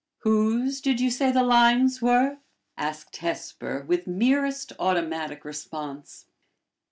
[0.21, 2.39] '""Whose did you say the lines were?"
[2.75, 6.25] asked Hesper, with merest automatic response.